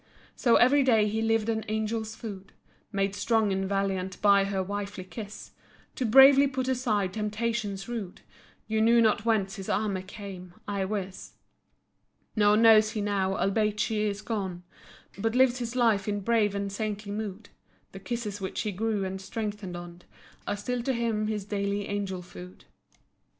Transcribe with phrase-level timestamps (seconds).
[0.35, 2.53] So every day he lived on angel's food;
[2.91, 5.51] Made strong and valiant by her wifely kiss;
[5.93, 8.21] To bravely put aside temptations rude,
[8.67, 11.33] Yet knew not whence his armor came, I wis,
[12.35, 14.63] Nor knows he now, albeit she is gone,
[15.19, 17.49] But lives his life in brave and saintly mood—
[17.91, 20.01] The kisses which he grew and strengthened on,
[20.47, 22.65] Are still to him his daily angel food.